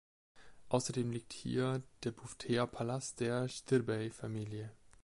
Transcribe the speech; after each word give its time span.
Außerdem 0.69 1.11
liegt 1.11 1.31
hier 1.31 1.83
der 2.03 2.11
Buftea-Palast 2.11 3.19
der 3.19 3.47
Știrbei-Familie. 3.47 4.71